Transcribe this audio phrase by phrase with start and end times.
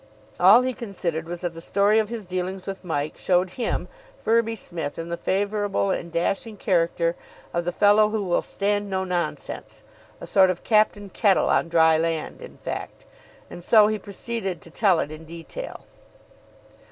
[0.39, 4.55] All he considered was that the story of his dealings with Mike showed him, Firby
[4.55, 7.15] Smith, in the favourable and dashing character
[7.53, 9.83] of the fellow who will stand no nonsense,
[10.19, 13.05] a sort of Captain Kettle on dry land, in fact;
[13.47, 15.85] and so he proceeded to tell it in detail.